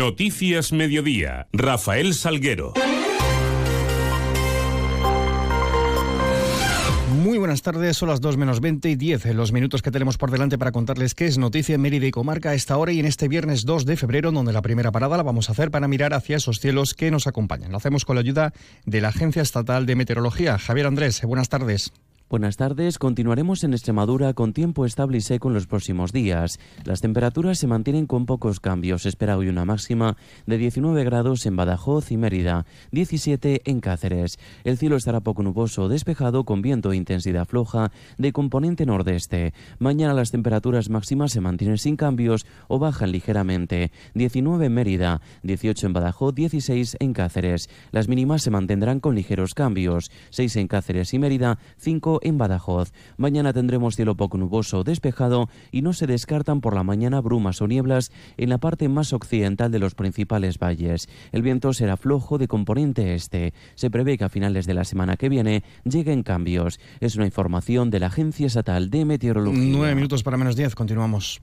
Noticias 0.00 0.72
Mediodía. 0.72 1.46
Rafael 1.52 2.14
Salguero. 2.14 2.72
Muy 7.22 7.36
buenas 7.36 7.60
tardes, 7.60 7.98
son 7.98 8.08
las 8.08 8.22
2 8.22 8.38
menos 8.38 8.62
20 8.62 8.88
y 8.88 8.96
10, 8.96 9.34
los 9.34 9.52
minutos 9.52 9.82
que 9.82 9.90
tenemos 9.90 10.16
por 10.16 10.30
delante 10.30 10.56
para 10.56 10.72
contarles 10.72 11.14
qué 11.14 11.26
es 11.26 11.36
noticia 11.36 11.74
en 11.74 11.82
Mérida 11.82 12.06
y 12.06 12.12
Comarca 12.12 12.48
a 12.48 12.54
esta 12.54 12.78
hora 12.78 12.92
y 12.92 12.98
en 12.98 13.04
este 13.04 13.28
viernes 13.28 13.66
2 13.66 13.84
de 13.84 13.98
febrero, 13.98 14.32
donde 14.32 14.54
la 14.54 14.62
primera 14.62 14.90
parada 14.90 15.18
la 15.18 15.22
vamos 15.22 15.50
a 15.50 15.52
hacer 15.52 15.70
para 15.70 15.86
mirar 15.86 16.14
hacia 16.14 16.38
esos 16.38 16.60
cielos 16.60 16.94
que 16.94 17.10
nos 17.10 17.26
acompañan. 17.26 17.70
Lo 17.70 17.76
hacemos 17.76 18.06
con 18.06 18.16
la 18.16 18.20
ayuda 18.20 18.54
de 18.86 19.02
la 19.02 19.08
Agencia 19.08 19.42
Estatal 19.42 19.84
de 19.84 19.96
Meteorología. 19.96 20.56
Javier 20.56 20.86
Andrés, 20.86 21.20
buenas 21.24 21.50
tardes. 21.50 21.92
Buenas 22.30 22.56
tardes. 22.56 23.00
Continuaremos 23.00 23.64
en 23.64 23.72
Extremadura 23.72 24.34
con 24.34 24.52
tiempo 24.52 24.86
estable 24.86 25.18
y 25.18 25.20
seco 25.20 25.48
en 25.48 25.54
los 25.54 25.66
próximos 25.66 26.12
días. 26.12 26.60
Las 26.84 27.00
temperaturas 27.00 27.58
se 27.58 27.66
mantienen 27.66 28.06
con 28.06 28.24
pocos 28.24 28.60
cambios. 28.60 29.04
espera 29.04 29.36
hoy 29.36 29.48
una 29.48 29.64
máxima 29.64 30.16
de 30.46 30.56
19 30.56 31.02
grados 31.02 31.44
en 31.46 31.56
Badajoz 31.56 32.12
y 32.12 32.16
Mérida, 32.16 32.66
17 32.92 33.62
en 33.64 33.80
Cáceres. 33.80 34.38
El 34.62 34.78
cielo 34.78 34.94
estará 34.94 35.18
poco 35.22 35.42
nuboso, 35.42 35.88
despejado 35.88 36.44
con 36.44 36.62
viento 36.62 36.90
de 36.90 36.98
intensidad 36.98 37.48
floja 37.48 37.90
de 38.16 38.32
componente 38.32 38.86
nordeste. 38.86 39.52
Mañana 39.80 40.14
las 40.14 40.30
temperaturas 40.30 40.88
máximas 40.88 41.32
se 41.32 41.40
mantienen 41.40 41.78
sin 41.78 41.96
cambios 41.96 42.46
o 42.68 42.78
bajan 42.78 43.10
ligeramente. 43.10 43.90
19 44.14 44.66
en 44.66 44.74
Mérida, 44.74 45.20
18 45.42 45.88
en 45.88 45.92
Badajoz, 45.94 46.32
16 46.36 46.96
en 47.00 47.12
Cáceres. 47.12 47.68
Las 47.90 48.06
mínimas 48.06 48.42
se 48.42 48.52
mantendrán 48.52 49.00
con 49.00 49.16
ligeros 49.16 49.52
cambios. 49.52 50.12
6 50.30 50.54
en 50.54 50.68
Cáceres 50.68 51.12
y 51.12 51.18
Mérida, 51.18 51.58
5 51.78 52.19
en 52.22 52.38
Badajoz. 52.38 52.92
Mañana 53.16 53.52
tendremos 53.52 53.96
cielo 53.96 54.14
poco 54.14 54.38
nuboso, 54.38 54.84
despejado 54.84 55.48
y 55.70 55.82
no 55.82 55.92
se 55.92 56.06
descartan 56.06 56.60
por 56.60 56.74
la 56.74 56.82
mañana 56.82 57.20
brumas 57.20 57.60
o 57.62 57.66
nieblas 57.66 58.12
en 58.36 58.48
la 58.48 58.58
parte 58.58 58.88
más 58.88 59.12
occidental 59.12 59.70
de 59.70 59.78
los 59.78 59.94
principales 59.94 60.58
valles. 60.58 61.08
El 61.32 61.42
viento 61.42 61.72
será 61.72 61.96
flojo 61.96 62.38
de 62.38 62.48
componente 62.48 63.14
este. 63.14 63.54
Se 63.74 63.90
prevé 63.90 64.18
que 64.18 64.24
a 64.24 64.28
finales 64.28 64.66
de 64.66 64.74
la 64.74 64.84
semana 64.84 65.16
que 65.16 65.28
viene 65.28 65.64
lleguen 65.84 66.22
cambios. 66.22 66.80
Es 67.00 67.16
una 67.16 67.26
información 67.26 67.90
de 67.90 68.00
la 68.00 68.06
Agencia 68.06 68.46
Estatal 68.46 68.90
de 68.90 69.04
Meteorología. 69.04 69.76
Nueve 69.76 69.94
minutos 69.94 70.22
para 70.22 70.36
menos 70.36 70.56
diez. 70.56 70.74
Continuamos. 70.74 71.40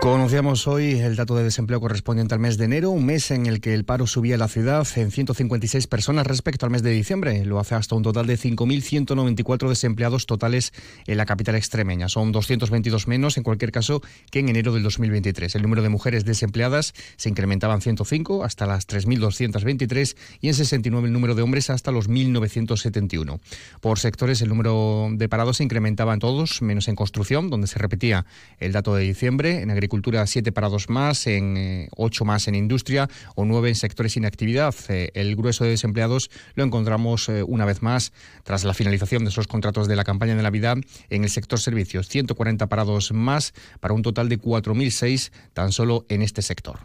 Conocíamos 0.00 0.68
hoy 0.68 1.00
el 1.00 1.16
dato 1.16 1.34
de 1.34 1.42
desempleo 1.42 1.80
correspondiente 1.80 2.32
al 2.32 2.38
mes 2.38 2.56
de 2.56 2.66
enero, 2.66 2.90
un 2.90 3.04
mes 3.04 3.32
en 3.32 3.46
el 3.46 3.60
que 3.60 3.74
el 3.74 3.84
paro 3.84 4.06
subía 4.06 4.34
en 4.34 4.38
la 4.38 4.46
ciudad 4.46 4.86
en 4.94 5.10
156 5.10 5.88
personas 5.88 6.24
respecto 6.24 6.64
al 6.64 6.70
mes 6.70 6.84
de 6.84 6.90
diciembre. 6.90 7.44
Lo 7.44 7.58
hace 7.58 7.74
hasta 7.74 7.96
un 7.96 8.04
total 8.04 8.28
de 8.28 8.38
5.194 8.38 9.68
desempleados 9.68 10.26
totales 10.26 10.72
en 11.08 11.16
la 11.16 11.26
capital 11.26 11.56
extremeña. 11.56 12.08
Son 12.08 12.30
222 12.30 13.08
menos, 13.08 13.36
en 13.38 13.42
cualquier 13.42 13.72
caso, 13.72 14.00
que 14.30 14.38
en 14.38 14.48
enero 14.48 14.72
del 14.72 14.84
2023. 14.84 15.56
El 15.56 15.62
número 15.62 15.82
de 15.82 15.88
mujeres 15.88 16.24
desempleadas 16.24 16.94
se 17.16 17.28
incrementaba 17.28 17.74
en 17.74 17.80
105 17.80 18.44
hasta 18.44 18.66
las 18.66 18.86
3.223 18.86 20.16
y 20.40 20.46
en 20.46 20.54
69 20.54 21.08
el 21.08 21.12
número 21.12 21.34
de 21.34 21.42
hombres 21.42 21.70
hasta 21.70 21.90
los 21.90 22.08
1.971. 22.08 23.40
Por 23.80 23.98
sectores, 23.98 24.42
el 24.42 24.48
número 24.48 25.08
de 25.10 25.28
parados 25.28 25.56
se 25.56 25.64
incrementaba 25.64 26.14
en 26.14 26.20
todos, 26.20 26.62
menos 26.62 26.86
en 26.86 26.94
construcción, 26.94 27.50
donde 27.50 27.66
se 27.66 27.80
repetía 27.80 28.26
el 28.60 28.70
dato 28.70 28.94
de 28.94 29.02
diciembre, 29.02 29.60
en 29.60 29.72
agricultura 29.72 29.87
agricultura 29.88 30.26
siete 30.26 30.52
parados 30.52 30.90
más, 30.90 31.26
en 31.26 31.56
eh, 31.56 31.88
ocho 31.96 32.26
más 32.26 32.46
en 32.46 32.54
industria 32.54 33.08
o 33.34 33.46
nueve 33.46 33.70
en 33.70 33.74
sectores 33.74 34.12
sin 34.12 34.26
actividad. 34.26 34.74
Eh, 34.90 35.10
el 35.14 35.34
grueso 35.34 35.64
de 35.64 35.70
desempleados 35.70 36.30
lo 36.54 36.62
encontramos 36.62 37.30
eh, 37.30 37.42
una 37.42 37.64
vez 37.64 37.80
más 37.80 38.12
tras 38.44 38.64
la 38.64 38.74
finalización 38.74 39.24
de 39.24 39.30
esos 39.30 39.46
contratos 39.46 39.88
de 39.88 39.96
la 39.96 40.04
campaña 40.04 40.36
de 40.36 40.42
Navidad 40.42 40.76
en 41.08 41.24
el 41.24 41.30
sector 41.30 41.58
servicios. 41.58 42.06
140 42.08 42.66
parados 42.66 43.12
más 43.12 43.54
para 43.80 43.94
un 43.94 44.02
total 44.02 44.28
de 44.28 44.38
4.006 44.38 45.32
tan 45.54 45.72
solo 45.72 46.04
en 46.10 46.20
este 46.20 46.42
sector. 46.42 46.80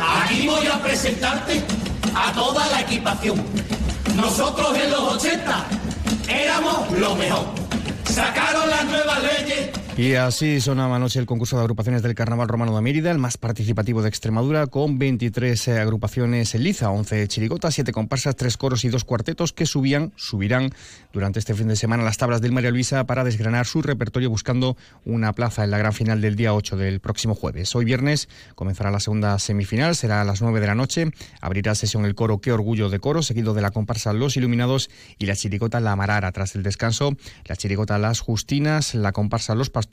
Aquí 0.00 0.46
voy 0.46 0.66
a 0.66 0.82
presentarte 0.82 1.62
a 2.14 2.32
toda 2.32 2.66
la 2.70 2.80
equipación. 2.80 3.44
Nosotros 4.16 4.78
en 4.78 4.90
los 4.90 5.00
80 5.16 5.66
éramos 6.26 6.90
lo 6.98 7.14
mejor. 7.16 7.44
Sacaron 8.04 8.70
las 8.70 8.86
nuevas 8.86 9.22
leyes 9.22 9.87
y 9.98 10.14
así 10.14 10.60
sonaba 10.60 10.94
anoche 10.94 11.18
el 11.18 11.26
concurso 11.26 11.56
de 11.56 11.62
agrupaciones 11.62 12.02
del 12.02 12.14
Carnaval 12.14 12.46
Romano 12.46 12.72
de 12.72 12.80
Mérida, 12.80 13.10
el 13.10 13.18
más 13.18 13.36
participativo 13.36 14.00
de 14.00 14.08
Extremadura, 14.08 14.68
con 14.68 14.96
23 14.96 15.66
eh, 15.66 15.80
agrupaciones 15.80 16.54
en 16.54 16.62
liza, 16.62 16.90
11 16.90 17.26
chirigotas, 17.26 17.74
7 17.74 17.90
comparsas, 17.90 18.36
3 18.36 18.56
coros 18.56 18.84
y 18.84 18.90
2 18.90 19.02
cuartetos 19.02 19.52
que 19.52 19.66
subían, 19.66 20.12
subirán 20.14 20.70
durante 21.12 21.40
este 21.40 21.52
fin 21.52 21.66
de 21.66 21.74
semana 21.74 22.04
las 22.04 22.16
tablas 22.16 22.40
del 22.40 22.52
María 22.52 22.70
Luisa 22.70 23.06
para 23.06 23.24
desgranar 23.24 23.66
su 23.66 23.82
repertorio 23.82 24.30
buscando 24.30 24.76
una 25.04 25.32
plaza 25.32 25.64
en 25.64 25.72
la 25.72 25.78
gran 25.78 25.92
final 25.92 26.20
del 26.20 26.36
día 26.36 26.54
8 26.54 26.76
del 26.76 27.00
próximo 27.00 27.34
jueves. 27.34 27.74
Hoy 27.74 27.84
viernes 27.84 28.28
comenzará 28.54 28.92
la 28.92 29.00
segunda 29.00 29.36
semifinal, 29.40 29.96
será 29.96 30.20
a 30.20 30.24
las 30.24 30.40
9 30.40 30.60
de 30.60 30.66
la 30.68 30.76
noche, 30.76 31.10
abrirá 31.40 31.74
sesión 31.74 32.04
el 32.04 32.14
coro 32.14 32.40
Qué 32.40 32.52
Orgullo 32.52 32.88
de 32.88 33.00
Coro, 33.00 33.24
seguido 33.24 33.52
de 33.52 33.62
la 33.62 33.72
comparsa 33.72 34.12
Los 34.12 34.36
Iluminados 34.36 34.90
y 35.18 35.26
la 35.26 35.34
chirigota 35.34 35.80
La 35.80 35.96
Marara. 35.96 36.30
Tras 36.30 36.54
el 36.54 36.62
descanso, 36.62 37.16
la 37.46 37.56
chirigota 37.56 37.98
Las 37.98 38.20
Justinas, 38.20 38.94
la 38.94 39.10
comparsa 39.10 39.56
Los 39.56 39.70
Pastores, 39.70 39.87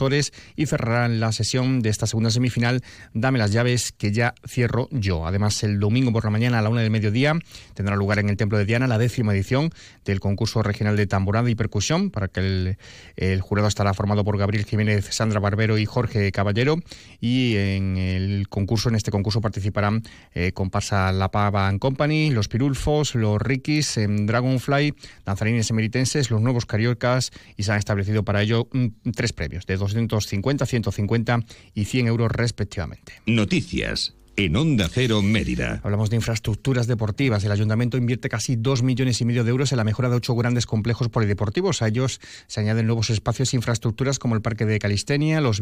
y 0.55 0.65
cerrarán 0.65 1.19
la 1.19 1.31
sesión 1.31 1.81
de 1.81 1.89
esta 1.89 2.07
segunda 2.07 2.29
semifinal 2.29 2.81
Dame 3.13 3.39
las 3.39 3.51
llaves 3.51 3.91
que 3.91 4.11
ya 4.11 4.33
cierro 4.47 4.87
yo. 4.91 5.25
Además, 5.25 5.63
el 5.63 5.79
domingo 5.79 6.11
por 6.11 6.25
la 6.25 6.29
mañana 6.29 6.59
a 6.59 6.61
la 6.61 6.69
una 6.69 6.81
del 6.81 6.91
mediodía 6.91 7.37
tendrá 7.73 7.95
lugar 7.95 8.19
en 8.19 8.29
el 8.29 8.37
Templo 8.37 8.57
de 8.57 8.65
Diana 8.65 8.87
la 8.87 8.97
décima 8.97 9.33
edición 9.33 9.71
del 10.03 10.19
concurso 10.19 10.63
regional 10.63 10.97
de 10.97 11.07
tamborada 11.07 11.49
y 11.49 11.55
percusión, 11.55 12.11
para 12.11 12.27
que 12.27 12.77
el, 13.15 13.41
jurado 13.41 13.67
estará 13.67 13.93
formado 13.93 14.23
por 14.23 14.37
Gabriel 14.37 14.65
Jiménez, 14.65 15.07
Sandra 15.11 15.39
Barbero 15.39 15.77
y 15.77 15.85
Jorge 15.85 16.31
Caballero. 16.31 16.77
Y 17.19 17.55
en 17.55 17.97
el 17.97 18.49
concurso, 18.49 18.89
en 18.89 18.95
este 18.95 19.11
concurso 19.11 19.41
participarán 19.41 20.03
eh, 20.33 20.51
comparsa 20.51 21.11
La 21.11 21.31
Pava 21.31 21.67
and 21.67 21.79
Company, 21.79 22.31
los 22.31 22.47
Pirulfos, 22.47 23.15
los 23.15 23.41
Rikis, 23.41 23.97
Dragonfly, 23.97 24.93
danzarines 25.25 25.69
emeritenses, 25.69 26.31
los 26.31 26.41
nuevos 26.41 26.65
cariocas 26.65 27.31
y 27.55 27.63
se 27.63 27.71
han 27.71 27.77
establecido 27.77 28.23
para 28.23 28.41
ello 28.41 28.67
mm, 28.71 29.11
tres 29.15 29.33
premios 29.33 29.65
de 29.65 29.77
250, 29.93 30.65
150 30.65 31.39
y 31.73 31.85
100 31.85 32.07
euros 32.07 32.31
respectivamente. 32.31 33.13
Noticias 33.25 34.13
en 34.37 34.55
Onda 34.57 34.89
Cero 34.91 35.21
Mérida. 35.21 35.79
Hablamos 35.83 36.09
de 36.09 36.17
infraestructuras 36.17 36.87
deportivas. 36.87 37.43
El 37.45 37.51
ayuntamiento 37.51 37.95
invierte 37.97 38.27
casi 38.27 38.57
dos 38.57 38.83
millones 38.83 39.21
y 39.21 39.25
medio 39.25 39.43
de 39.45 39.51
euros 39.51 39.71
en 39.71 39.77
la 39.77 39.83
mejora 39.83 40.09
de 40.09 40.15
ocho 40.15 40.35
grandes 40.35 40.65
complejos 40.65 41.07
polideportivos. 41.07 41.81
A 41.81 41.87
ellos 41.87 42.19
se 42.47 42.59
añaden 42.59 42.85
nuevos 42.85 43.09
espacios 43.09 43.53
e 43.53 43.55
infraestructuras 43.55 44.19
como 44.19 44.35
el 44.35 44.41
parque 44.41 44.65
de 44.65 44.79
Calistenia, 44.79 45.39
los 45.39 45.61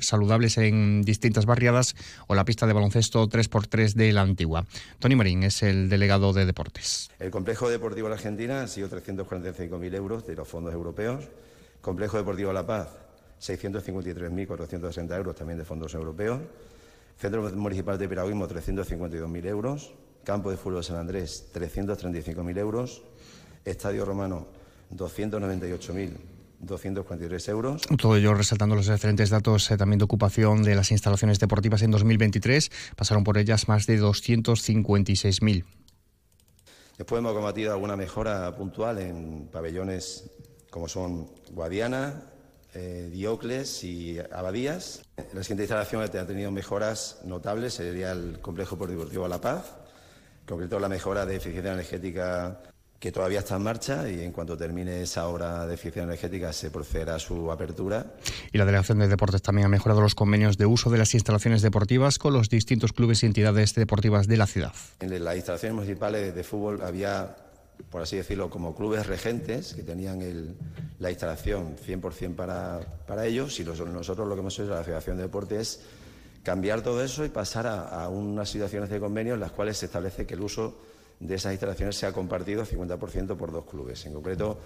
saludables 0.00 0.58
en 0.58 1.02
distintas 1.02 1.46
barriadas 1.46 1.94
o 2.26 2.34
la 2.34 2.44
pista 2.44 2.66
de 2.66 2.72
baloncesto 2.72 3.28
3x3 3.28 3.94
de 3.94 4.12
la 4.12 4.22
Antigua. 4.22 4.66
Tony 4.98 5.14
Marín 5.14 5.44
es 5.44 5.62
el 5.62 5.88
delegado 5.88 6.32
de 6.32 6.44
deportes. 6.44 7.10
El 7.20 7.30
complejo 7.30 7.70
deportivo 7.70 8.08
de 8.08 8.10
la 8.10 8.16
Argentina 8.16 8.62
ha 8.62 8.66
sido 8.66 8.88
345.000 8.88 9.94
euros 9.94 10.26
de 10.26 10.34
los 10.34 10.48
fondos 10.48 10.74
europeos. 10.74 11.24
Complejo 11.80 12.16
deportivo 12.16 12.52
La 12.52 12.66
Paz 12.66 13.07
653.460 13.40 15.16
euros 15.16 15.36
también 15.36 15.58
de 15.58 15.64
fondos 15.64 15.94
europeos. 15.94 16.40
Centro 17.18 17.50
Municipal 17.54 17.96
de 17.98 18.08
Piragüismo, 18.08 18.48
352.000 18.48 19.46
euros. 19.46 19.92
Campo 20.24 20.50
de 20.50 20.56
Fútbol 20.56 20.76
de 20.76 20.84
San 20.84 20.96
Andrés, 20.96 21.50
335.000 21.54 22.58
euros. 22.58 23.02
Estadio 23.64 24.04
Romano, 24.04 24.46
298.243 24.94 27.48
euros. 27.48 27.82
Todo 27.98 28.16
ello 28.16 28.34
resaltando 28.34 28.76
los 28.76 28.88
excelentes 28.88 29.30
datos 29.30 29.70
eh, 29.70 29.76
también 29.76 29.98
de 29.98 30.04
ocupación 30.04 30.62
de 30.62 30.74
las 30.74 30.90
instalaciones 30.90 31.38
deportivas 31.38 31.82
en 31.82 31.90
2023. 31.90 32.70
Pasaron 32.96 33.24
por 33.24 33.36
ellas 33.38 33.68
más 33.68 33.86
de 33.86 34.00
256.000. 34.00 35.64
Después 36.96 37.18
hemos 37.20 37.32
combatido 37.32 37.72
alguna 37.72 37.96
mejora 37.96 38.54
puntual 38.56 38.98
en 38.98 39.48
pabellones 39.52 40.30
como 40.70 40.88
son 40.88 41.28
Guadiana, 41.52 42.24
eh, 42.74 43.08
Diocles 43.12 43.82
y 43.84 44.18
Abadías. 44.32 45.02
La 45.32 45.42
siguiente 45.42 45.64
instalación 45.64 46.02
ha 46.02 46.08
tenido 46.08 46.50
mejoras 46.50 47.20
notables, 47.24 47.74
sería 47.74 48.12
el 48.12 48.40
complejo 48.40 48.76
deportivo 48.76 49.28
La 49.28 49.40
Paz, 49.40 49.76
concreto 50.46 50.78
la 50.78 50.88
mejora 50.88 51.26
de 51.26 51.36
eficiencia 51.36 51.72
energética 51.72 52.60
que 52.98 53.12
todavía 53.12 53.38
está 53.38 53.56
en 53.56 53.62
marcha 53.62 54.08
y 54.10 54.24
en 54.24 54.32
cuanto 54.32 54.56
termine 54.56 55.02
esa 55.02 55.28
obra 55.28 55.66
de 55.66 55.74
eficiencia 55.74 56.02
energética 56.02 56.52
se 56.52 56.70
procederá 56.70 57.14
a 57.14 57.18
su 57.18 57.50
apertura. 57.52 58.06
Y 58.52 58.58
la 58.58 58.64
Delegación 58.64 58.98
de 58.98 59.06
Deportes 59.06 59.40
también 59.40 59.66
ha 59.66 59.68
mejorado 59.68 60.00
los 60.00 60.16
convenios 60.16 60.58
de 60.58 60.66
uso 60.66 60.90
de 60.90 60.98
las 60.98 61.14
instalaciones 61.14 61.62
deportivas 61.62 62.18
con 62.18 62.32
los 62.32 62.48
distintos 62.48 62.92
clubes 62.92 63.22
y 63.22 63.26
entidades 63.26 63.74
deportivas 63.74 64.26
de 64.26 64.36
la 64.36 64.46
ciudad. 64.46 64.72
En 64.98 65.24
las 65.24 65.36
instalaciones 65.36 65.76
municipales 65.76 66.34
de 66.34 66.44
fútbol 66.44 66.82
había 66.82 67.36
por 67.90 68.02
así 68.02 68.16
decirlo, 68.16 68.50
como 68.50 68.74
clubes 68.74 69.06
regentes 69.06 69.74
que 69.74 69.82
tenían 69.82 70.56
la 70.98 71.10
instalación 71.10 71.76
100% 71.76 72.34
para, 72.34 72.80
para 73.06 73.26
ellos 73.26 73.58
y 73.60 73.64
nosotros 73.64 74.28
lo 74.28 74.34
que 74.34 74.40
hemos 74.40 74.58
hecho 74.58 74.68
la 74.68 74.84
Federación 74.84 75.16
de 75.16 75.22
Deportes 75.24 75.58
es 75.58 75.80
cambiar 76.42 76.82
todo 76.82 77.02
eso 77.02 77.24
y 77.24 77.28
pasar 77.28 77.66
a, 77.66 78.08
unas 78.08 78.48
situaciones 78.48 78.90
de 78.90 79.00
convenio 79.00 79.34
en 79.34 79.40
las 79.40 79.52
cuales 79.52 79.76
se 79.76 79.86
establece 79.86 80.26
que 80.26 80.34
el 80.34 80.40
uso 80.40 80.78
de 81.20 81.34
esas 81.34 81.52
instalaciones 81.52 81.96
sea 81.96 82.12
compartido 82.12 82.64
50% 82.64 83.36
por 83.36 83.52
dos 83.52 83.64
clubes. 83.64 84.06
En 84.06 84.14
concreto, 84.14 84.58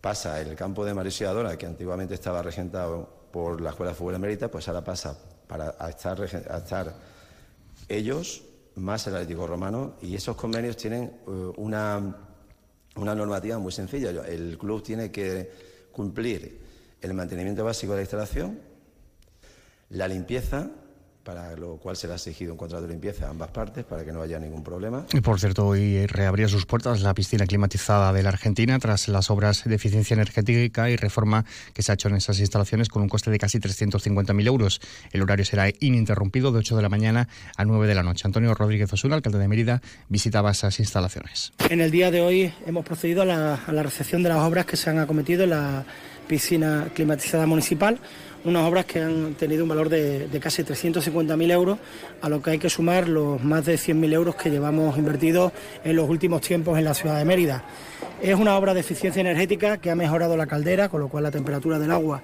pasa 0.00 0.40
el 0.40 0.54
campo 0.54 0.84
de 0.84 0.94
Marisio 0.94 1.28
Adora, 1.28 1.58
que 1.58 1.66
antiguamente 1.66 2.14
estaba 2.14 2.42
regentado 2.42 3.08
por 3.32 3.60
la 3.60 3.70
Escuela 3.70 3.92
de 3.92 3.98
Fútbol 3.98 4.18
Mérida, 4.18 4.50
pues 4.50 4.68
ahora 4.68 4.82
pasa 4.82 5.18
para 5.46 5.74
a 5.78 5.90
estar 5.90 6.94
ellos 7.88 8.42
más 8.76 9.06
el 9.06 9.14
Atlético 9.14 9.46
Romano 9.46 9.94
y 10.00 10.14
esos 10.14 10.36
convenios 10.36 10.76
tienen 10.76 11.04
eh, 11.04 11.52
una, 11.56 12.27
una 12.98 13.14
normativa 13.14 13.58
muy 13.58 13.72
sencilla. 13.72 14.10
El 14.26 14.58
club 14.58 14.82
tiene 14.82 15.10
que 15.10 15.50
cumplir 15.92 16.60
el 17.00 17.14
mantenimiento 17.14 17.64
básico 17.64 17.92
de 17.92 17.98
la 17.98 18.02
instalación, 18.02 18.58
la 19.90 20.08
limpieza 20.08 20.70
para 21.22 21.54
lo 21.56 21.76
cual 21.76 21.96
será 21.96 22.14
exigido 22.14 22.52
un 22.52 22.58
contrato 22.58 22.86
de 22.86 22.92
limpieza 22.92 23.26
a 23.26 23.30
ambas 23.30 23.50
partes 23.50 23.84
para 23.84 24.04
que 24.04 24.12
no 24.12 24.22
haya 24.22 24.38
ningún 24.38 24.64
problema. 24.64 25.04
Y 25.12 25.20
por 25.20 25.38
cierto, 25.38 25.66
hoy 25.66 26.06
reabría 26.06 26.48
sus 26.48 26.64
puertas 26.64 27.02
la 27.02 27.14
piscina 27.14 27.46
climatizada 27.46 28.12
de 28.12 28.22
la 28.22 28.30
Argentina 28.30 28.78
tras 28.78 29.08
las 29.08 29.30
obras 29.30 29.64
de 29.64 29.74
eficiencia 29.74 30.14
energética 30.14 30.88
y 30.90 30.96
reforma 30.96 31.44
que 31.74 31.82
se 31.82 31.92
ha 31.92 31.94
hecho 31.94 32.08
en 32.08 32.16
esas 32.16 32.40
instalaciones 32.40 32.88
con 32.88 33.02
un 33.02 33.08
coste 33.08 33.30
de 33.30 33.38
casi 33.38 33.58
350.000 33.58 34.46
euros. 34.46 34.80
El 35.12 35.22
horario 35.22 35.44
será 35.44 35.68
ininterrumpido 35.80 36.52
de 36.52 36.60
8 36.60 36.76
de 36.76 36.82
la 36.82 36.88
mañana 36.88 37.28
a 37.56 37.64
9 37.64 37.86
de 37.86 37.94
la 37.94 38.02
noche. 38.02 38.22
Antonio 38.24 38.54
Rodríguez 38.54 38.92
Osuna, 38.92 39.16
alcalde 39.16 39.38
de 39.38 39.48
Mérida, 39.48 39.82
visitaba 40.08 40.50
esas 40.50 40.78
instalaciones. 40.80 41.52
En 41.68 41.80
el 41.80 41.90
día 41.90 42.10
de 42.10 42.22
hoy 42.22 42.52
hemos 42.66 42.84
procedido 42.84 43.22
a 43.22 43.24
la, 43.24 43.54
a 43.54 43.72
la 43.72 43.82
recepción 43.82 44.22
de 44.22 44.30
las 44.30 44.38
obras 44.38 44.66
que 44.66 44.76
se 44.76 44.90
han 44.90 44.98
acometido 44.98 45.44
en 45.44 45.50
la 45.50 45.84
piscina 46.26 46.88
climatizada 46.94 47.46
municipal 47.46 47.98
unas 48.44 48.64
obras 48.64 48.84
que 48.84 49.00
han 49.00 49.34
tenido 49.34 49.64
un 49.64 49.68
valor 49.68 49.88
de, 49.88 50.28
casi 50.40 50.62
350.000 50.62 51.50
euros, 51.50 51.78
a 52.20 52.28
lo 52.28 52.42
que 52.42 52.50
hay 52.50 52.58
que 52.58 52.70
sumar 52.70 53.08
los 53.08 53.42
más 53.42 53.64
de 53.64 53.74
100.000 53.74 54.12
euros 54.12 54.34
que 54.36 54.50
llevamos 54.50 54.96
invertidos 54.96 55.52
en 55.84 55.96
los 55.96 56.08
últimos 56.08 56.40
tiempos 56.40 56.78
en 56.78 56.84
la 56.84 56.94
ciudad 56.94 57.18
de 57.18 57.24
Mérida. 57.24 57.64
Es 58.20 58.34
una 58.34 58.56
obra 58.56 58.74
de 58.74 58.80
eficiencia 58.80 59.20
energética 59.20 59.78
que 59.78 59.90
ha 59.90 59.94
mejorado 59.94 60.36
la 60.36 60.46
caldera, 60.46 60.88
con 60.88 61.00
lo 61.00 61.08
cual 61.08 61.22
la 61.24 61.30
temperatura 61.30 61.78
del 61.78 61.92
agua 61.92 62.22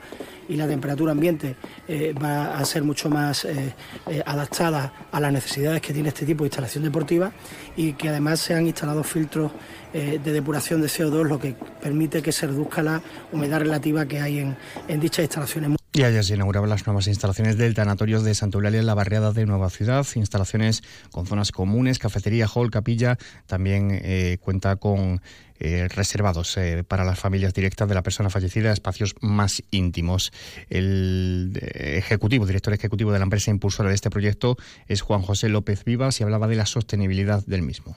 y 0.49 0.57
la 0.57 0.67
temperatura 0.67 1.13
ambiente 1.13 1.55
eh, 1.87 2.13
va 2.13 2.59
a 2.59 2.65
ser 2.65 2.83
mucho 2.83 3.09
más 3.09 3.45
eh, 3.45 3.75
eh, 4.09 4.23
adaptada 4.27 4.93
a 5.13 5.21
las 5.21 5.33
necesidades 5.33 5.81
que 5.81 5.93
tiene 5.93 6.09
este 6.09 6.27
tipo 6.27 6.43
de 6.43 6.49
instalación 6.49 6.83
deportiva 6.85 7.33
y 7.77 7.93
que 7.93 8.09
además 8.09 8.41
se 8.41 8.55
han 8.55 8.67
instalado 8.67 9.03
filtros 9.05 9.53
de 9.95 10.19
depuración 10.19 10.81
de 10.83 10.89
CO2, 10.89 11.23
lo 11.23 11.39
que 11.39 11.55
permite 11.81 12.21
que 12.21 12.33
se 12.33 12.49
reduzca 12.49 12.83
la 12.83 13.01
humedad 13.31 13.61
relativa 13.61 14.05
que 14.07 14.21
hay 14.21 14.41
en 14.89 15.01
dichas 15.01 15.21
instalaciones. 15.21 15.84
Y 15.97 16.03
ayer 16.03 16.25
se 16.25 16.35
inauguraban 16.35 16.69
las 16.69 16.89
nuevas 16.89 17.07
instalaciones 17.07 17.57
del 17.57 17.75
Tanatorio 17.75 18.21
de 18.21 18.35
Santa 18.35 18.59
Eulalia 18.59 18.81
en 18.81 18.87
la 18.87 18.95
barriada 18.95 19.31
de 19.31 19.47
Nueva 19.47 19.71
Ciudad, 19.71 20.05
instalaciones 20.17 20.83
con 21.13 21.25
zonas 21.25 21.53
comunes, 21.53 22.01
cafetería, 22.01 22.49
hall, 22.53 22.73
capilla, 22.73 23.17
también 23.47 23.91
eh, 23.93 24.39
cuenta 24.41 24.75
con 24.75 25.21
eh, 25.61 25.87
reservados 25.87 26.57
eh, 26.57 26.83
para 26.83 27.05
las 27.05 27.21
familias 27.21 27.55
directas 27.55 27.89
de 27.89 27.95
la 27.95 28.03
persona 28.03 28.29
fallecida, 28.29 28.73
espacios 28.73 29.15
más 29.21 29.63
íntimos. 29.71 30.33
El 30.69 31.61
ejecutivo, 31.63 32.45
director 32.45 32.75
ejecutivo 32.75 33.13
de 33.13 33.21
la 33.21 33.25
empresa 33.25 33.53
impulsora 33.53 33.89
de 33.89 33.95
este 33.95 34.11
proyecto 34.11 34.57
es 34.89 35.01
Juan 35.01 35.23
José 35.23 35.49
López 35.49 35.85
Vivas 35.85 36.19
y 36.19 36.25
hablaba 36.25 36.49
de 36.49 36.57
la 36.57 36.67
sostenibilidad 36.67 37.47
del 37.47 37.63
mismo. 37.63 37.97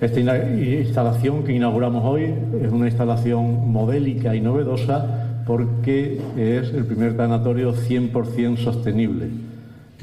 Esta 0.00 0.18
instalación 0.18 1.44
que 1.44 1.52
inauguramos 1.52 2.04
hoy 2.04 2.34
es 2.60 2.72
una 2.72 2.88
instalación 2.88 3.70
modélica 3.70 4.34
y 4.34 4.40
novedosa 4.40 5.27
porque 5.48 6.20
es 6.36 6.74
el 6.74 6.84
primer 6.84 7.16
tanatorio 7.16 7.72
100% 7.72 8.58
sostenible. 8.58 9.30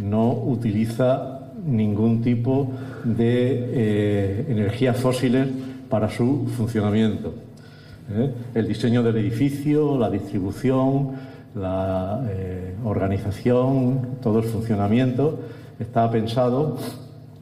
No 0.01 0.33
utiliza 0.33 1.51
ningún 1.63 2.24
tipo 2.24 2.71
de 3.03 3.69
eh, 3.71 4.45
energías 4.50 4.97
fósiles 4.97 5.47
para 5.88 6.09
su 6.09 6.47
funcionamiento. 6.57 7.36
¿eh? 8.12 8.31
El 8.56 8.68
diseño 8.68 9.03
del 9.03 9.18
edificio, 9.18 10.00
la 10.00 10.09
distribución, 10.09 11.12
la 11.53 12.25
eh, 12.27 12.74
organización, 12.83 14.18
todo 14.24 14.39
el 14.39 14.45
funcionamiento 14.45 15.42
está 15.80 16.09
pensado 16.09 16.80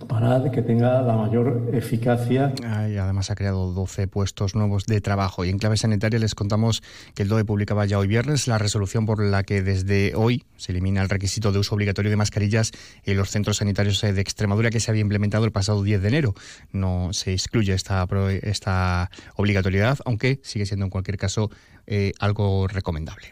para 0.07 0.51
que 0.51 0.61
tenga 0.61 1.01
la 1.01 1.15
mayor 1.15 1.69
eficacia. 1.73 2.53
Y 2.61 2.97
además 2.97 3.29
ha 3.31 3.35
creado 3.35 3.71
12 3.73 4.07
puestos 4.07 4.55
nuevos 4.55 4.85
de 4.85 5.01
trabajo. 5.01 5.45
Y 5.45 5.49
en 5.49 5.57
clave 5.57 5.77
sanitaria 5.77 6.19
les 6.19 6.35
contamos 6.35 6.81
que 7.15 7.23
el 7.23 7.29
DOE 7.29 7.45
publicaba 7.45 7.85
ya 7.85 7.99
hoy 7.99 8.07
viernes 8.07 8.47
la 8.47 8.57
resolución 8.57 9.05
por 9.05 9.23
la 9.23 9.43
que 9.43 9.61
desde 9.61 10.13
hoy 10.15 10.43
se 10.57 10.71
elimina 10.71 11.01
el 11.01 11.09
requisito 11.09 11.51
de 11.51 11.59
uso 11.59 11.75
obligatorio 11.75 12.09
de 12.09 12.17
mascarillas 12.17 12.71
en 13.03 13.17
los 13.17 13.29
centros 13.29 13.57
sanitarios 13.57 14.01
de 14.01 14.19
Extremadura 14.19 14.69
que 14.69 14.79
se 14.79 14.91
había 14.91 15.01
implementado 15.01 15.45
el 15.45 15.51
pasado 15.51 15.83
10 15.83 16.01
de 16.01 16.07
enero. 16.07 16.33
No 16.71 17.13
se 17.13 17.33
excluye 17.33 17.73
esta, 17.73 18.07
esta 18.41 19.09
obligatoriedad, 19.35 19.99
aunque 20.05 20.39
sigue 20.43 20.65
siendo 20.65 20.85
en 20.85 20.89
cualquier 20.89 21.17
caso 21.17 21.49
eh, 21.87 22.13
algo 22.19 22.67
recomendable. 22.67 23.29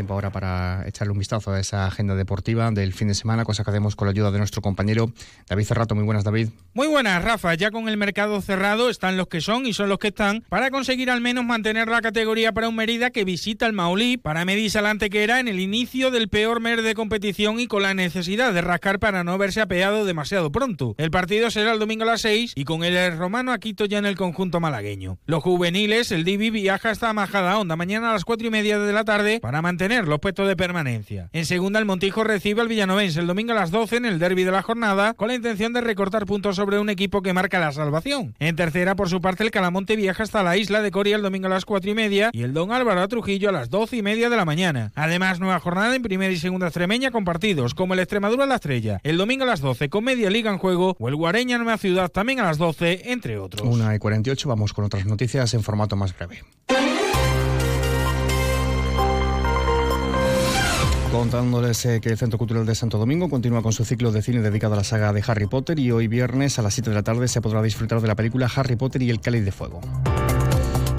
Tiempo 0.00 0.14
ahora 0.14 0.32
para 0.32 0.88
echarle 0.88 1.12
un 1.12 1.18
vistazo 1.18 1.52
a 1.52 1.60
esa 1.60 1.86
agenda 1.86 2.14
deportiva 2.14 2.70
del 2.70 2.94
fin 2.94 3.08
de 3.08 3.14
semana, 3.14 3.44
cosa 3.44 3.64
que 3.64 3.70
hacemos 3.70 3.96
con 3.96 4.06
la 4.06 4.12
ayuda 4.12 4.30
de 4.30 4.38
nuestro 4.38 4.62
compañero 4.62 5.12
David 5.46 5.64
Cerrato. 5.64 5.94
Muy 5.94 6.04
buenas, 6.04 6.24
David. 6.24 6.48
Muy 6.72 6.86
buenas, 6.86 7.22
Rafa. 7.22 7.52
Ya 7.52 7.70
con 7.70 7.86
el 7.86 7.98
mercado 7.98 8.40
cerrado 8.40 8.88
están 8.88 9.18
los 9.18 9.26
que 9.26 9.42
son 9.42 9.66
y 9.66 9.74
son 9.74 9.90
los 9.90 9.98
que 9.98 10.08
están 10.08 10.42
para 10.48 10.70
conseguir 10.70 11.10
al 11.10 11.20
menos 11.20 11.44
mantener 11.44 11.88
la 11.88 12.00
categoría 12.00 12.52
para 12.52 12.70
un 12.70 12.76
Mérida 12.76 13.10
que 13.10 13.26
visita 13.26 13.66
el 13.66 13.74
Maulí 13.74 14.16
para 14.16 14.46
medirse 14.46 14.78
al 14.78 14.86
era 15.12 15.38
en 15.38 15.48
el 15.48 15.60
inicio 15.60 16.10
del 16.10 16.30
peor 16.30 16.60
mes 16.60 16.82
de 16.82 16.94
competición 16.94 17.60
y 17.60 17.66
con 17.66 17.82
la 17.82 17.92
necesidad 17.92 18.54
de 18.54 18.62
rascar 18.62 19.00
para 19.00 19.22
no 19.22 19.36
verse 19.36 19.60
apeado 19.60 20.06
demasiado 20.06 20.50
pronto. 20.50 20.94
El 20.96 21.10
partido 21.10 21.50
será 21.50 21.74
el 21.74 21.78
domingo 21.78 22.04
a 22.04 22.06
las 22.06 22.22
6 22.22 22.54
y 22.56 22.64
con 22.64 22.84
el 22.84 23.18
romano 23.18 23.52
Aquito 23.52 23.84
ya 23.84 23.98
en 23.98 24.06
el 24.06 24.16
conjunto 24.16 24.60
malagueño. 24.60 25.18
Los 25.26 25.42
juveniles, 25.42 26.10
el 26.10 26.24
Divi 26.24 26.48
viaja 26.48 26.88
hasta 26.88 27.12
Majada 27.12 27.58
Onda 27.58 27.76
mañana 27.76 28.08
a 28.10 28.12
las 28.14 28.24
4 28.24 28.46
y 28.46 28.50
media 28.50 28.78
de 28.78 28.92
la 28.94 29.04
tarde 29.04 29.40
para 29.40 29.60
mantener 29.60 29.89
los 29.90 30.20
puestos 30.20 30.46
de 30.46 30.56
permanencia. 30.56 31.28
En 31.32 31.46
segunda, 31.46 31.78
el 31.78 31.84
Montijo 31.84 32.24
recibe 32.24 32.60
al 32.60 32.68
Villanovense 32.68 33.20
el 33.20 33.26
domingo 33.26 33.52
a 33.52 33.56
las 33.56 33.70
12 33.70 33.96
en 33.96 34.04
el 34.04 34.18
derby 34.18 34.44
de 34.44 34.52
la 34.52 34.62
jornada, 34.62 35.14
con 35.14 35.28
la 35.28 35.34
intención 35.34 35.72
de 35.72 35.80
recortar 35.80 36.26
puntos 36.26 36.56
sobre 36.56 36.78
un 36.78 36.88
equipo 36.88 37.22
que 37.22 37.32
marca 37.32 37.58
la 37.58 37.72
salvación. 37.72 38.34
En 38.38 38.56
tercera, 38.56 38.94
por 38.94 39.08
su 39.08 39.20
parte, 39.20 39.42
el 39.42 39.50
Calamonte 39.50 39.96
viaja 39.96 40.22
hasta 40.22 40.42
la 40.42 40.56
isla 40.56 40.80
de 40.80 40.90
Coria 40.90 41.16
el 41.16 41.22
domingo 41.22 41.46
a 41.46 41.50
las 41.50 41.64
4 41.64 41.90
y 41.90 41.94
media 41.94 42.30
y 42.32 42.42
el 42.42 42.54
Don 42.54 42.72
Álvaro 42.72 43.02
a 43.02 43.08
Trujillo 43.08 43.48
a 43.48 43.52
las 43.52 43.68
12 43.70 43.96
y 43.96 44.02
media 44.02 44.30
de 44.30 44.36
la 44.36 44.44
mañana. 44.44 44.92
Además, 44.94 45.40
nueva 45.40 45.58
jornada 45.58 45.94
en 45.94 46.02
primera 46.02 46.32
y 46.32 46.36
segunda 46.36 46.68
extremeña 46.68 47.10
con 47.10 47.24
partidos 47.24 47.74
como 47.74 47.94
el 47.94 48.00
Extremadura 48.00 48.46
La 48.46 48.56
Estrella, 48.56 49.00
el 49.02 49.16
domingo 49.16 49.44
a 49.44 49.46
las 49.46 49.60
12 49.60 49.88
con 49.88 50.04
Media 50.04 50.30
Liga 50.30 50.50
en 50.50 50.58
juego 50.58 50.96
o 50.98 51.08
el 51.08 51.16
Guareña 51.16 51.58
Nueva 51.58 51.78
Ciudad 51.78 52.10
también 52.10 52.40
a 52.40 52.44
las 52.44 52.58
12, 52.58 53.12
entre 53.12 53.38
otros. 53.38 53.68
Una 53.68 53.94
y 53.94 53.98
48, 53.98 54.48
vamos 54.48 54.72
con 54.72 54.84
otras 54.84 55.06
noticias 55.06 55.52
en 55.54 55.62
formato 55.62 55.96
más 55.96 56.16
breve. 56.16 56.42
Contándoles 61.12 61.84
eh, 61.86 62.00
que 62.00 62.08
el 62.10 62.16
Centro 62.16 62.38
Cultural 62.38 62.64
de 62.64 62.76
Santo 62.76 62.96
Domingo 62.96 63.28
continúa 63.28 63.62
con 63.62 63.72
su 63.72 63.84
ciclo 63.84 64.12
de 64.12 64.22
cine 64.22 64.42
dedicado 64.42 64.74
a 64.74 64.76
la 64.76 64.84
saga 64.84 65.12
de 65.12 65.24
Harry 65.26 65.46
Potter 65.46 65.80
y 65.80 65.90
hoy 65.90 66.06
viernes 66.06 66.60
a 66.60 66.62
las 66.62 66.74
7 66.74 66.90
de 66.90 66.94
la 66.94 67.02
tarde 67.02 67.26
se 67.26 67.40
podrá 67.40 67.60
disfrutar 67.62 68.00
de 68.00 68.06
la 68.06 68.14
película 68.14 68.48
Harry 68.54 68.76
Potter 68.76 69.02
y 69.02 69.10
el 69.10 69.20
Cáliz 69.20 69.44
de 69.44 69.50
Fuego. 69.50 69.80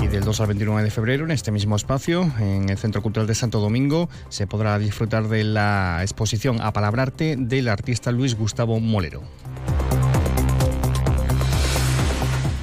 Y 0.04 0.08
del 0.08 0.26
2 0.26 0.42
al 0.42 0.48
29 0.48 0.84
de 0.84 0.92
febrero, 0.92 1.24
en 1.24 1.32
este 1.32 1.54
mismo 1.54 1.78
espacio, 1.78 2.30
en 2.40 2.70
el 2.70 2.78
Centro 2.78 3.02
Cultural 3.02 3.26
de 3.26 3.36
Santo 3.36 3.62
Domingo, 3.62 4.10
se 4.28 4.48
podrá 4.48 4.78
disfrutar 4.80 5.30
de 5.30 5.46
la 5.46 6.00
exposición 6.02 6.60
A 6.60 6.74
Palabrarte 6.74 7.38
del 7.38 7.70
artista 7.70 8.12
Luis 8.12 8.36
Gustavo 8.36 8.82
Molero. 8.82 9.22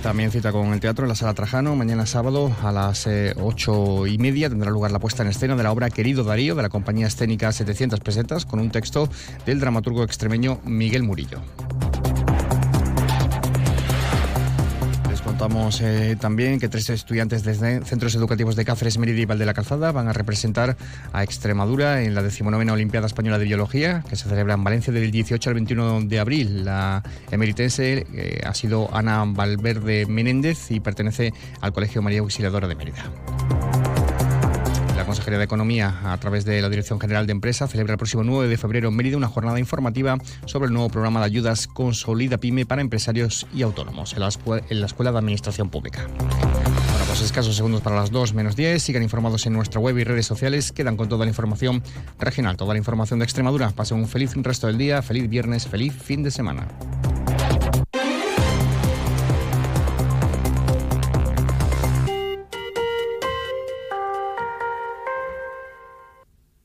También 0.03 0.31
cita 0.31 0.53
con 0.53 0.73
el 0.73 0.81
teatro 0.81 1.05
en 1.05 1.09
la 1.09 1.17
Sala 1.17 1.35
Trajano. 1.35 1.75
Mañana 1.75 2.07
sábado 2.07 2.55
a 2.63 2.71
las 2.71 3.07
eh, 3.09 3.35
ocho 3.41 4.07
y 4.07 4.17
media 4.17 4.49
tendrá 4.49 4.71
lugar 4.71 4.93
la 4.93 5.01
puesta 5.01 5.25
en 5.25 5.29
escena 5.29 5.57
de 5.57 5.65
la 5.65 5.73
obra 5.73 5.91
Querido 5.91 6.23
Darío 6.23 6.55
de 6.55 6.63
la 6.63 6.69
compañía 6.69 7.09
escénica 7.09 7.51
700 7.51 7.99
pesetas 8.01 8.47
con 8.47 8.61
un 8.61 8.71
texto 8.71 9.09
del 9.45 9.59
dramaturgo 9.59 10.05
extremeño 10.05 10.61
Miguel 10.65 11.03
Murillo. 11.03 11.41
Contamos 15.39 15.81
eh, 15.83 16.17
también 16.21 16.59
que 16.59 16.69
tres 16.69 16.91
estudiantes 16.91 17.45
de 17.45 17.55
centros 17.85 18.13
educativos 18.17 18.57
de 18.57 18.65
Cáceres, 18.65 18.99
Mérida 18.99 19.21
y 19.21 19.25
Val 19.25 19.39
de 19.39 19.47
la 19.47 19.55
Calzada 19.55 19.93
van 19.93 20.09
a 20.09 20.13
representar 20.13 20.77
a 21.13 21.23
Extremadura 21.23 22.03
en 22.03 22.17
la 22.17 22.25
decimonovena 22.25 22.73
Olimpiada 22.73 23.07
Española 23.07 23.39
de 23.39 23.45
Biología, 23.45 24.03
que 24.11 24.17
se 24.17 24.29
celebra 24.29 24.55
en 24.55 24.65
Valencia 24.65 24.93
del 24.93 25.13
18 25.13 25.51
al 25.51 25.55
21 25.55 26.01
de 26.07 26.19
abril. 26.19 26.65
La 26.65 27.05
emeritense 27.31 28.05
eh, 28.13 28.41
ha 28.45 28.53
sido 28.53 28.93
Ana 28.93 29.23
Valverde 29.29 30.07
Menéndez 30.07 30.73
y 30.73 30.81
pertenece 30.81 31.33
al 31.61 31.73
Colegio 31.73 32.03
María 32.03 32.19
Auxiliadora 32.19 32.67
de 32.67 32.75
Mérida. 32.75 33.05
Consejería 35.09 35.39
de 35.39 35.47
Economía, 35.47 36.01
a 36.05 36.19
través 36.19 36.45
de 36.45 36.61
la 36.61 36.69
Dirección 36.69 37.01
General 37.01 37.27
de 37.27 37.33
Empresa, 37.33 37.67
celebra 37.67 37.95
el 37.95 37.99
próximo 37.99 38.25
9 38.25 38.47
de 38.47 38.59
febrero 38.59 38.91
en 38.91 38.95
Mérida 38.95 39.17
una 39.17 39.29
jornada 39.29 39.59
informativa 39.59 40.19
sobre 40.45 40.67
el 40.67 40.75
nuevo 40.75 40.91
programa 40.91 41.21
de 41.21 41.25
ayudas 41.25 41.67
Consolida 41.67 42.37
Pyme 42.37 42.67
para 42.67 42.83
empresarios 42.83 43.47
y 43.55 43.63
autónomos 43.63 44.13
en 44.13 44.21
la, 44.21 44.29
Escuela 44.29 45.11
de 45.11 45.19
Administración 45.19 45.71
Pública. 45.71 46.07
Bueno, 46.09 47.05
pues 47.07 47.23
escasos 47.23 47.57
segundos 47.57 47.81
para 47.81 47.97
las 47.97 48.11
2 48.11 48.35
menos 48.35 48.55
10. 48.55 48.83
Sigan 48.83 49.03
informados 49.03 49.47
en 49.47 49.55
nuestra 49.55 49.81
web 49.81 49.97
y 49.97 50.05
redes 50.05 50.27
sociales. 50.27 50.73
Quedan 50.73 50.99
con 50.99 51.09
toda 51.09 51.25
la 51.25 51.31
información 51.31 51.83
regional, 52.19 52.59
toda 52.59 52.75
la 52.75 52.79
información 52.79 53.19
de 53.19 53.25
Extremadura. 53.25 53.71
Pasen 53.71 53.97
un 53.97 54.09
feliz 54.09 54.35
resto 54.35 54.67
del 54.67 54.77
día, 54.77 55.01
feliz 55.01 55.27
viernes, 55.31 55.67
feliz 55.67 55.95
fin 55.95 56.23
de 56.23 56.31
semana. 56.31 56.69